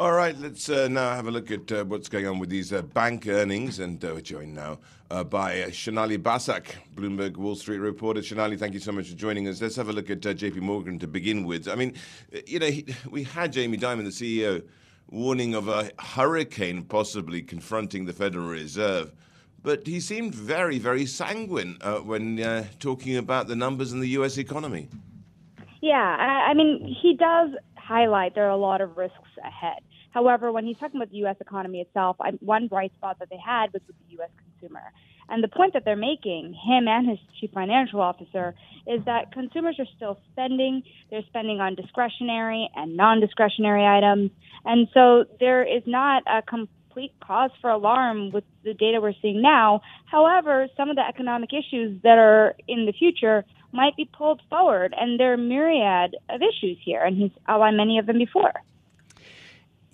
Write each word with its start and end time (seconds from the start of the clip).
All 0.00 0.10
right, 0.10 0.36
let's 0.40 0.68
uh, 0.68 0.88
now 0.88 1.14
have 1.14 1.28
a 1.28 1.30
look 1.30 1.52
at 1.52 1.70
uh, 1.70 1.84
what's 1.84 2.08
going 2.08 2.26
on 2.26 2.40
with 2.40 2.48
these 2.48 2.72
uh, 2.72 2.82
bank 2.82 3.28
earnings. 3.28 3.78
And 3.78 4.04
uh, 4.04 4.10
we're 4.14 4.22
joined 4.22 4.52
now 4.52 4.80
uh, 5.08 5.22
by 5.22 5.62
uh, 5.62 5.70
Sonali 5.70 6.18
Basak, 6.18 6.64
Bloomberg 6.96 7.36
Wall 7.36 7.54
Street 7.54 7.78
reporter. 7.78 8.20
Sonali, 8.20 8.56
thank 8.56 8.74
you 8.74 8.80
so 8.80 8.90
much 8.90 9.10
for 9.10 9.14
joining 9.14 9.46
us. 9.46 9.62
Let's 9.62 9.76
have 9.76 9.88
a 9.88 9.92
look 9.92 10.10
at 10.10 10.18
JP 10.18 10.56
Morgan 10.56 10.98
to 10.98 11.06
begin 11.06 11.46
with. 11.46 11.68
I 11.68 11.76
mean, 11.76 11.94
you 12.44 12.58
know, 12.58 12.66
he, 12.66 12.92
we 13.08 13.22
had 13.22 13.52
Jamie 13.52 13.78
Dimon, 13.78 14.02
the 14.02 14.10
CEO, 14.10 14.64
warning 15.10 15.54
of 15.54 15.68
a 15.68 15.92
hurricane 16.00 16.82
possibly 16.82 17.40
confronting 17.40 18.04
the 18.04 18.12
Federal 18.12 18.48
Reserve. 18.48 19.12
But 19.62 19.86
he 19.86 20.00
seemed 20.00 20.34
very, 20.34 20.80
very 20.80 21.06
sanguine 21.06 21.78
when 22.02 22.66
talking 22.80 23.16
about 23.16 23.46
the 23.46 23.54
numbers 23.54 23.92
in 23.92 24.00
the 24.00 24.08
U.S. 24.08 24.38
economy. 24.38 24.88
Yeah, 25.80 25.94
I 25.94 26.52
mean, 26.52 26.96
he 27.00 27.14
does 27.14 27.50
highlight 27.86 28.34
there 28.34 28.46
are 28.46 28.50
a 28.50 28.56
lot 28.56 28.80
of 28.80 28.96
risks 28.96 29.18
ahead. 29.44 29.80
However, 30.10 30.52
when 30.52 30.64
he's 30.64 30.76
talking 30.78 31.00
about 31.00 31.10
the 31.10 31.18
U.S. 31.18 31.36
economy 31.40 31.80
itself, 31.80 32.16
one 32.40 32.68
bright 32.68 32.92
spot 32.94 33.18
that 33.18 33.28
they 33.30 33.38
had 33.44 33.72
was 33.72 33.82
with 33.86 33.96
the 34.06 34.12
U.S. 34.16 34.30
consumer. 34.38 34.92
And 35.28 35.42
the 35.42 35.48
point 35.48 35.72
that 35.72 35.84
they're 35.84 35.96
making, 35.96 36.54
him 36.54 36.86
and 36.86 37.08
his 37.08 37.18
chief 37.40 37.50
financial 37.52 38.00
officer, 38.00 38.54
is 38.86 39.04
that 39.06 39.32
consumers 39.32 39.76
are 39.78 39.86
still 39.96 40.18
spending. 40.32 40.82
They're 41.10 41.24
spending 41.28 41.60
on 41.60 41.74
discretionary 41.74 42.68
and 42.76 42.96
non 42.96 43.20
discretionary 43.20 43.86
items. 43.86 44.30
And 44.64 44.88
so 44.92 45.24
there 45.40 45.62
is 45.62 45.82
not 45.86 46.22
a 46.26 46.42
complete 46.42 47.12
cause 47.24 47.50
for 47.60 47.70
alarm 47.70 48.30
with 48.30 48.44
the 48.64 48.74
data 48.74 49.00
we're 49.00 49.14
seeing 49.20 49.42
now. 49.42 49.80
However, 50.04 50.68
some 50.76 50.90
of 50.90 50.96
the 50.96 51.02
economic 51.02 51.50
issues 51.52 52.00
that 52.02 52.18
are 52.18 52.54
in 52.68 52.86
the 52.86 52.92
future 52.92 53.44
might 53.74 53.96
be 53.96 54.08
pulled 54.16 54.40
forward, 54.48 54.94
and 54.98 55.18
there 55.18 55.32
are 55.32 55.36
myriad 55.36 56.16
of 56.30 56.40
issues 56.40 56.78
here, 56.84 57.02
and 57.02 57.16
he's 57.16 57.32
outlined 57.48 57.76
many 57.76 57.98
of 57.98 58.06
them 58.06 58.18
before. 58.18 58.52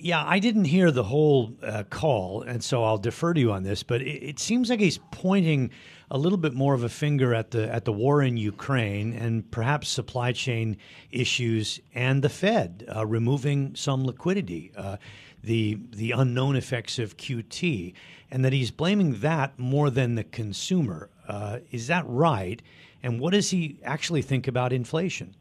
Yeah, 0.02 0.24
I 0.26 0.38
didn't 0.38 0.64
hear 0.64 0.90
the 0.90 1.02
whole 1.02 1.52
uh, 1.62 1.82
call, 1.90 2.42
and 2.42 2.64
so 2.64 2.84
I'll 2.84 2.98
defer 2.98 3.34
to 3.34 3.40
you 3.40 3.52
on 3.52 3.64
this. 3.64 3.82
But 3.82 4.00
it, 4.00 4.22
it, 4.22 4.38
seems 4.38 4.70
like 4.70 4.80
he's 4.80 4.98
pointing 5.10 5.70
a 6.10 6.16
little 6.16 6.38
bit 6.38 6.54
more 6.54 6.72
of 6.72 6.82
a 6.82 6.88
finger 6.88 7.34
at 7.34 7.50
the 7.50 7.70
at 7.72 7.84
the 7.84 7.92
war 7.92 8.22
in 8.22 8.38
Ukraine 8.38 9.12
and 9.12 9.50
perhaps 9.50 9.88
supply 9.90 10.32
chain 10.32 10.78
issues 11.10 11.80
and 11.94 12.22
the 12.22 12.30
Fed 12.30 12.86
uh, 12.94 13.04
removing 13.04 13.74
some 13.74 14.06
liquidity, 14.06 14.72
uh, 14.74 14.96
the 15.42 15.78
the 15.90 16.12
unknown 16.12 16.56
effects 16.56 16.98
of 16.98 17.18
QT, 17.18 17.92
and 18.30 18.42
that 18.42 18.54
he's 18.54 18.70
blaming 18.70 19.20
that 19.20 19.58
more 19.58 19.90
than 19.90 20.14
the 20.14 20.24
consumer. 20.24 21.10
Uh, 21.30 21.60
is 21.70 21.86
that 21.86 22.04
right? 22.08 22.60
And 23.02 23.20
what 23.20 23.32
does 23.32 23.50
he 23.50 23.78
actually 23.84 24.22
think 24.22 24.48
about 24.48 24.72
inflation? 24.72 25.34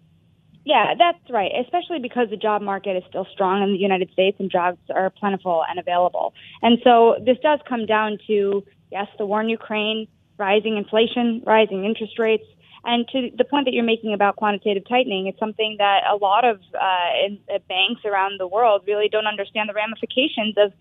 Yeah, 0.65 0.93
that's 0.97 1.17
right, 1.31 1.51
especially 1.59 1.99
because 1.99 2.29
the 2.29 2.37
job 2.37 2.61
market 2.61 2.95
is 2.95 3.03
still 3.09 3.25
strong 3.33 3.63
in 3.63 3.73
the 3.73 3.79
United 3.79 4.11
States 4.11 4.37
and 4.39 4.51
jobs 4.51 4.77
are 4.93 5.09
plentiful 5.09 5.63
and 5.67 5.79
available. 5.79 6.33
And 6.61 6.77
so 6.83 7.15
this 7.25 7.37
does 7.41 7.59
come 7.67 7.87
down 7.87 8.19
to, 8.27 8.63
yes, 8.91 9.07
the 9.17 9.25
war 9.25 9.41
in 9.41 9.49
Ukraine, 9.49 10.07
rising 10.37 10.77
inflation, 10.77 11.41
rising 11.45 11.85
interest 11.85 12.19
rates. 12.19 12.45
And 12.83 13.07
to 13.09 13.29
the 13.35 13.43
point 13.43 13.65
that 13.65 13.73
you're 13.73 13.83
making 13.83 14.13
about 14.13 14.35
quantitative 14.35 14.83
tightening, 14.87 15.27
it's 15.27 15.39
something 15.39 15.75
that 15.79 16.01
a 16.09 16.15
lot 16.15 16.45
of 16.45 16.57
uh, 16.79 17.25
in, 17.25 17.39
uh, 17.53 17.59
banks 17.67 18.05
around 18.05 18.39
the 18.39 18.47
world 18.47 18.83
really 18.87 19.09
don't 19.09 19.27
understand 19.27 19.69
the 19.69 19.73
ramifications 19.73 20.55
of 20.57 20.71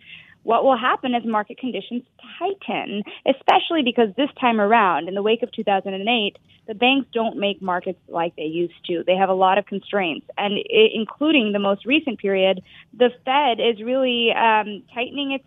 what 0.42 0.64
will 0.64 0.76
happen 0.76 1.14
as 1.14 1.24
market 1.24 1.58
conditions 1.58 2.02
tighten, 2.38 3.02
especially 3.26 3.82
because 3.82 4.08
this 4.16 4.30
time 4.40 4.60
around, 4.60 5.08
in 5.08 5.14
the 5.14 5.22
wake 5.22 5.42
of 5.42 5.52
2008, 5.52 6.38
the 6.66 6.74
banks 6.74 7.08
don't 7.12 7.36
make 7.36 7.60
markets 7.60 7.98
like 8.08 8.36
they 8.36 8.44
used 8.44 8.74
to. 8.86 9.02
They 9.06 9.16
have 9.16 9.28
a 9.28 9.34
lot 9.34 9.58
of 9.58 9.66
constraints, 9.66 10.26
and 10.36 10.54
it, 10.58 10.92
including 10.94 11.52
the 11.52 11.58
most 11.58 11.86
recent 11.86 12.18
period, 12.18 12.62
the 12.96 13.10
Fed 13.24 13.58
is 13.60 13.82
really 13.82 14.30
um, 14.32 14.82
tightening 14.94 15.32
its 15.32 15.44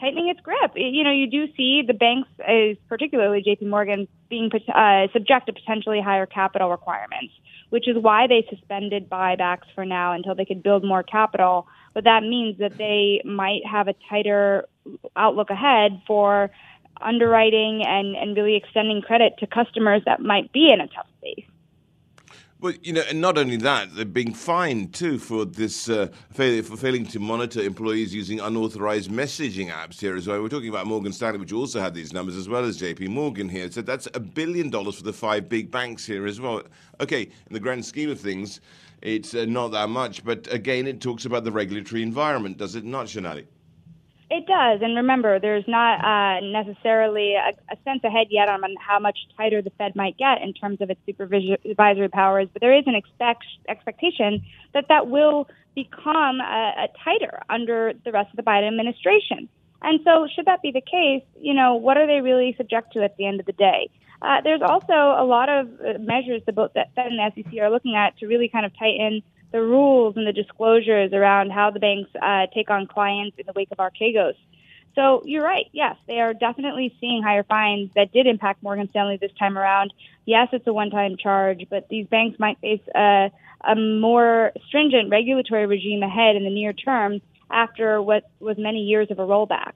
tightening 0.00 0.28
its 0.28 0.40
grip. 0.40 0.72
You 0.74 1.04
know, 1.04 1.12
you 1.12 1.26
do 1.26 1.52
see 1.56 1.82
the 1.86 1.92
banks, 1.92 2.28
particularly 2.88 3.42
J.P. 3.42 3.66
Morgan, 3.66 4.08
being 4.30 4.50
uh, 4.74 5.08
subject 5.12 5.46
to 5.46 5.52
potentially 5.52 6.00
higher 6.00 6.24
capital 6.24 6.70
requirements, 6.70 7.34
which 7.68 7.86
is 7.86 7.96
why 8.00 8.26
they 8.26 8.46
suspended 8.48 9.10
buybacks 9.10 9.66
for 9.74 9.84
now 9.84 10.12
until 10.14 10.34
they 10.34 10.46
could 10.46 10.62
build 10.62 10.84
more 10.84 11.02
capital 11.02 11.66
but 11.94 12.04
that 12.04 12.22
means 12.22 12.58
that 12.58 12.76
they 12.78 13.20
might 13.24 13.62
have 13.70 13.88
a 13.88 13.94
tighter 14.08 14.66
outlook 15.16 15.50
ahead 15.50 16.00
for 16.06 16.50
underwriting 17.00 17.82
and, 17.86 18.16
and 18.16 18.36
really 18.36 18.56
extending 18.56 19.00
credit 19.02 19.34
to 19.38 19.46
customers 19.46 20.02
that 20.06 20.20
might 20.20 20.52
be 20.52 20.70
in 20.72 20.80
a 20.80 20.86
tough 20.88 21.06
space. 21.18 21.44
Well, 22.60 22.74
you 22.82 22.92
know, 22.92 23.02
and 23.08 23.22
not 23.22 23.38
only 23.38 23.56
that, 23.56 23.94
they're 23.94 24.04
being 24.04 24.34
fined 24.34 24.92
too 24.92 25.18
for 25.18 25.46
this 25.46 25.88
uh, 25.88 26.08
for 26.30 26.62
failing 26.76 27.06
to 27.06 27.18
monitor 27.18 27.62
employees 27.62 28.14
using 28.14 28.38
unauthorized 28.38 29.10
messaging 29.10 29.72
apps 29.72 29.98
here 29.98 30.14
as 30.14 30.26
well. 30.26 30.42
We're 30.42 30.50
talking 30.50 30.68
about 30.68 30.86
Morgan 30.86 31.14
Stanley, 31.14 31.38
which 31.38 31.54
also 31.54 31.80
had 31.80 31.94
these 31.94 32.12
numbers, 32.12 32.36
as 32.36 32.50
well 32.50 32.66
as 32.66 32.76
J.P. 32.76 33.08
Morgan 33.08 33.48
here. 33.48 33.70
So 33.70 33.80
that's 33.80 34.08
a 34.12 34.20
billion 34.20 34.68
dollars 34.68 34.96
for 34.96 35.04
the 35.04 35.12
five 35.14 35.48
big 35.48 35.70
banks 35.70 36.04
here 36.04 36.26
as 36.26 36.38
well. 36.38 36.62
Okay, 37.00 37.22
in 37.22 37.52
the 37.54 37.60
grand 37.60 37.82
scheme 37.86 38.10
of 38.10 38.20
things, 38.20 38.60
it's 39.02 39.34
uh, 39.34 39.46
not 39.46 39.68
that 39.68 39.88
much, 39.88 40.24
but 40.24 40.52
again, 40.52 40.86
it 40.86 41.00
talks 41.00 41.24
about 41.24 41.44
the 41.44 41.52
regulatory 41.52 42.02
environment, 42.02 42.58
does 42.58 42.74
it 42.74 42.84
not, 42.84 43.08
Sonali? 43.08 43.46
It 44.32 44.46
does, 44.46 44.80
and 44.80 44.94
remember, 44.94 45.40
there's 45.40 45.66
not 45.66 46.04
uh, 46.04 46.40
necessarily 46.40 47.34
a, 47.34 47.50
a, 47.72 47.76
sense 47.82 48.04
ahead 48.04 48.28
yet 48.30 48.48
on 48.48 48.62
how 48.78 49.00
much 49.00 49.18
tighter 49.36 49.60
the 49.60 49.70
Fed 49.70 49.96
might 49.96 50.16
get 50.18 50.40
in 50.40 50.52
terms 50.52 50.80
of 50.80 50.88
its 50.88 51.00
supervisory 51.04 52.08
powers, 52.08 52.46
but 52.52 52.60
there 52.60 52.76
is 52.76 52.84
an 52.86 52.94
expect, 52.94 53.44
expectation 53.68 54.44
that 54.72 54.86
that 54.88 55.08
will 55.08 55.48
become 55.74 56.40
a, 56.40 56.84
a 56.84 56.88
tighter 57.04 57.42
under 57.48 57.92
the 58.04 58.12
rest 58.12 58.30
of 58.30 58.36
the 58.36 58.44
Biden 58.44 58.68
administration. 58.68 59.48
And 59.82 59.98
so, 60.04 60.28
should 60.32 60.44
that 60.44 60.62
be 60.62 60.70
the 60.70 60.80
case, 60.80 61.24
you 61.40 61.54
know, 61.54 61.74
what 61.74 61.96
are 61.96 62.06
they 62.06 62.20
really 62.20 62.54
subject 62.56 62.92
to 62.92 63.02
at 63.02 63.16
the 63.16 63.26
end 63.26 63.40
of 63.40 63.46
the 63.46 63.52
day? 63.52 63.90
Uh, 64.22 64.40
there's 64.42 64.62
also 64.62 64.92
a 64.92 65.24
lot 65.24 65.48
of 65.48 65.68
uh, 65.80 65.98
measures 65.98 66.42
that 66.46 66.54
both 66.54 66.72
that 66.74 66.94
Fed 66.94 67.06
and 67.06 67.18
the 67.18 67.42
SEC 67.42 67.58
are 67.60 67.70
looking 67.70 67.96
at 67.96 68.18
to 68.18 68.26
really 68.26 68.48
kind 68.48 68.66
of 68.66 68.76
tighten 68.78 69.22
the 69.52 69.60
rules 69.60 70.16
and 70.16 70.26
the 70.26 70.32
disclosures 70.32 71.12
around 71.12 71.50
how 71.50 71.70
the 71.70 71.80
banks 71.80 72.10
uh, 72.20 72.46
take 72.54 72.70
on 72.70 72.86
clients 72.86 73.36
in 73.38 73.46
the 73.46 73.52
wake 73.54 73.68
of 73.70 73.78
Archegos. 73.78 74.34
So 74.94 75.22
you're 75.24 75.42
right. 75.42 75.66
Yes, 75.72 75.96
they 76.06 76.20
are 76.20 76.34
definitely 76.34 76.94
seeing 77.00 77.22
higher 77.22 77.44
fines 77.44 77.90
that 77.94 78.12
did 78.12 78.26
impact 78.26 78.62
Morgan 78.62 78.88
Stanley 78.90 79.16
this 79.16 79.32
time 79.38 79.56
around. 79.56 79.92
Yes, 80.26 80.48
it's 80.52 80.66
a 80.66 80.72
one-time 80.72 81.16
charge, 81.16 81.66
but 81.70 81.88
these 81.88 82.06
banks 82.06 82.38
might 82.38 82.58
face 82.58 82.82
a, 82.94 83.30
a 83.66 83.74
more 83.76 84.52
stringent 84.66 85.10
regulatory 85.10 85.66
regime 85.66 86.02
ahead 86.02 86.36
in 86.36 86.44
the 86.44 86.50
near 86.50 86.72
term 86.72 87.20
after 87.50 88.02
what 88.02 88.24
was 88.40 88.58
many 88.58 88.80
years 88.80 89.10
of 89.10 89.18
a 89.18 89.26
rollback. 89.26 89.72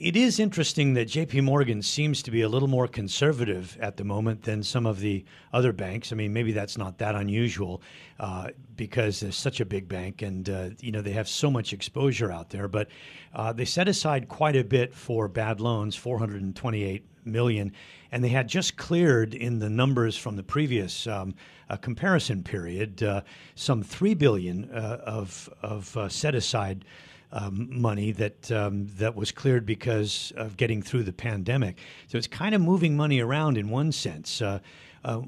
It 0.00 0.14
is 0.14 0.38
interesting 0.38 0.94
that 0.94 1.08
JP 1.08 1.42
Morgan 1.42 1.82
seems 1.82 2.22
to 2.22 2.30
be 2.30 2.42
a 2.42 2.48
little 2.48 2.68
more 2.68 2.86
conservative 2.86 3.76
at 3.80 3.96
the 3.96 4.04
moment 4.04 4.44
than 4.44 4.62
some 4.62 4.86
of 4.86 5.00
the 5.00 5.24
other 5.52 5.72
banks. 5.72 6.12
I 6.12 6.14
mean, 6.14 6.32
maybe 6.32 6.52
that's 6.52 6.78
not 6.78 6.98
that 6.98 7.16
unusual 7.16 7.82
uh, 8.20 8.50
because 8.76 9.18
they're 9.18 9.32
such 9.32 9.58
a 9.58 9.64
big 9.64 9.88
bank 9.88 10.22
and, 10.22 10.48
uh, 10.48 10.70
you 10.78 10.92
know, 10.92 11.02
they 11.02 11.10
have 11.12 11.28
so 11.28 11.50
much 11.50 11.72
exposure 11.72 12.30
out 12.30 12.50
there. 12.50 12.68
But 12.68 12.90
uh, 13.34 13.52
they 13.52 13.64
set 13.64 13.88
aside 13.88 14.28
quite 14.28 14.54
a 14.54 14.62
bit 14.62 14.94
for 14.94 15.26
bad 15.26 15.60
loans, 15.60 15.96
428 15.96 17.04
million, 17.24 17.72
and 18.12 18.22
they 18.22 18.28
had 18.28 18.46
just 18.46 18.76
cleared 18.76 19.34
in 19.34 19.58
the 19.58 19.68
numbers 19.68 20.16
from 20.16 20.36
the 20.36 20.44
previous 20.44 21.08
um, 21.08 21.34
uh, 21.68 21.76
comparison 21.76 22.44
period 22.44 23.02
uh, 23.02 23.22
some 23.56 23.82
3 23.82 24.14
billion 24.14 24.70
uh, 24.70 25.00
of, 25.04 25.52
of 25.60 26.12
set 26.12 26.36
aside 26.36 26.84
um, 27.32 27.68
money 27.70 28.12
that 28.12 28.50
um, 28.50 28.86
that 28.96 29.14
was 29.14 29.32
cleared 29.32 29.66
because 29.66 30.32
of 30.36 30.56
getting 30.56 30.82
through 30.82 31.04
the 31.04 31.12
pandemic. 31.12 31.78
So 32.06 32.18
it's 32.18 32.26
kind 32.26 32.54
of 32.54 32.60
moving 32.60 32.96
money 32.96 33.20
around 33.20 33.58
in 33.58 33.68
one 33.70 33.92
sense. 33.92 34.40
Uh, 34.40 34.60
uh, 35.04 35.22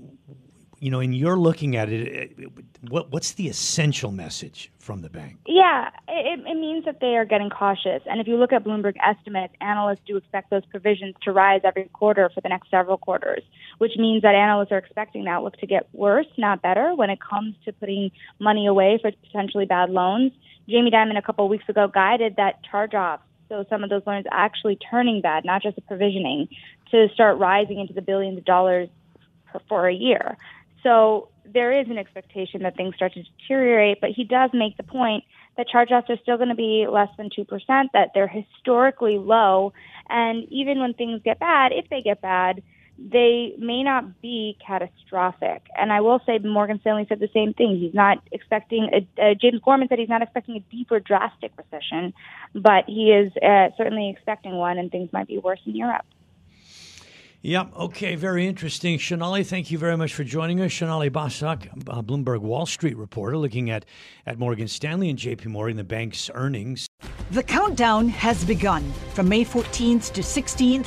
you 0.81 0.91
know, 0.91 1.01
and 1.01 1.15
you're 1.15 1.37
looking 1.37 1.77
at 1.77 1.91
it, 1.91 2.33
what, 2.89 3.13
what's 3.13 3.33
the 3.33 3.49
essential 3.49 4.11
message 4.11 4.73
from 4.79 5.03
the 5.03 5.11
bank? 5.11 5.37
Yeah, 5.47 5.91
it, 6.09 6.41
it 6.41 6.55
means 6.55 6.87
that 6.87 7.01
they 7.01 7.17
are 7.17 7.27
getting 7.27 7.51
cautious. 7.51 8.03
And 8.07 8.19
if 8.19 8.27
you 8.27 8.37
look 8.37 8.51
at 8.55 8.65
Bloomberg 8.65 8.95
estimates, 9.05 9.53
analysts 9.61 10.01
do 10.07 10.17
expect 10.17 10.49
those 10.49 10.65
provisions 10.65 11.15
to 11.23 11.33
rise 11.33 11.61
every 11.65 11.85
quarter 11.93 12.31
for 12.35 12.41
the 12.41 12.49
next 12.49 12.71
several 12.71 12.97
quarters, 12.97 13.43
which 13.77 13.93
means 13.99 14.23
that 14.23 14.35
analysts 14.35 14.73
are 14.73 14.79
expecting 14.79 15.25
the 15.25 15.31
outlook 15.31 15.59
to 15.59 15.67
get 15.67 15.87
worse, 15.93 16.27
not 16.39 16.63
better, 16.63 16.95
when 16.95 17.11
it 17.11 17.19
comes 17.21 17.57
to 17.67 17.75
putting 17.75 18.11
money 18.39 18.67
away 18.67 18.99
for 19.03 19.13
potentially 19.13 19.67
bad 19.67 19.91
loans. 19.91 20.33
Jamie 20.71 20.91
Dimon 20.91 21.19
a 21.19 21.23
couple 21.23 21.45
of 21.45 21.51
weeks 21.51 21.69
ago 21.69 21.89
guided 21.89 22.37
that 22.37 22.63
charge-offs 22.63 23.23
so 23.51 23.67
some 23.69 23.83
of 23.83 23.91
those 23.91 24.03
loans 24.07 24.25
actually 24.31 24.77
turning 24.77 25.21
bad, 25.21 25.45
not 25.45 25.63
just 25.63 25.75
the 25.75 25.83
provisioning, 25.83 26.49
to 26.93 27.09
start 27.13 27.37
rising 27.39 27.81
into 27.81 27.93
the 27.93 28.01
billions 28.01 28.39
of 28.39 28.45
dollars 28.45 28.89
for, 29.51 29.61
for 29.69 29.89
a 29.89 29.93
year. 29.93 30.39
So 30.83 31.29
there 31.45 31.79
is 31.79 31.89
an 31.89 31.99
expectation 31.99 32.63
that 32.63 32.77
things 32.77 32.95
start 32.95 33.13
to 33.15 33.23
deteriorate, 33.23 34.01
but 34.01 34.11
he 34.11 34.25
does 34.25 34.51
make 34.55 34.77
the 34.77 34.85
point 34.85 35.25
that 35.57 35.69
charge-offs 35.69 36.09
are 36.09 36.17
still 36.23 36.37
going 36.37 36.49
to 36.49 36.55
be 36.55 36.87
less 36.89 37.09
than 37.19 37.29
2%, 37.29 37.89
that 37.93 38.13
they're 38.15 38.29
historically 38.29 39.19
low, 39.19 39.73
and 40.09 40.45
even 40.51 40.79
when 40.79 40.95
things 40.95 41.21
get 41.25 41.41
bad, 41.41 41.73
if 41.73 41.89
they 41.91 42.03
get 42.03 42.23
bad, 42.23 42.63
they 43.01 43.55
may 43.59 43.83
not 43.83 44.21
be 44.21 44.59
catastrophic. 44.65 45.63
And 45.77 45.93
I 45.93 46.01
will 46.03 46.21
say 46.27 46.39
Morgan 46.39 46.79
Stanley 46.81 47.07
said 47.09 47.19
the 47.19 47.31
same 47.33 47.55
thing. 47.55 47.79
He's 47.79 47.95
not 47.95 48.19
expecting, 48.31 48.91
a, 48.93 49.23
uh, 49.23 49.35
James 49.41 49.61
Gorman 49.65 49.89
said 49.89 49.99
he's 49.99 50.09
not 50.09 50.23
expecting 50.23 50.57
a 50.57 50.61
deep 50.71 50.91
or 50.91 51.01
drastic 51.01 51.53
recession, 51.57 52.13
but 52.55 52.85
he 52.87 53.11
is 53.11 53.33
uh, 53.43 53.71
certainly 53.79 54.11
expecting 54.11 54.57
one, 54.57 54.79
and 54.79 54.91
things 54.91 55.11
might 55.13 55.29
be 55.29 55.39
worse 55.39 55.61
in 55.65 55.75
Europe. 55.75 56.05
Yep. 57.43 57.73
Okay. 57.75 58.17
Very 58.17 58.47
interesting. 58.47 58.99
Shonali, 58.99 59.47
thank 59.47 59.71
you 59.71 59.79
very 59.79 59.97
much 59.97 60.13
for 60.13 60.25
joining 60.25 60.61
us. 60.61 60.71
Shonali 60.71 61.09
Basak, 61.09 61.69
uh, 61.89 62.03
Bloomberg 62.03 62.41
Wall 62.41 62.67
Street 62.67 62.99
reporter, 62.99 63.39
looking 63.39 63.71
at, 63.71 63.87
at 64.27 64.39
Morgan 64.39 64.69
Stanley 64.69 65.09
and 65.09 65.19
JP 65.19 65.47
Morgan, 65.47 65.79
the 65.79 65.85
bank's 65.85 66.31
earnings. 66.35 66.87
The 67.31 67.43
countdown 67.43 68.09
has 68.09 68.45
begun. 68.45 68.83
From 69.15 69.31
May 69.31 69.47
14th 69.47 70.13
to 70.13 70.21
16th, 70.21 70.87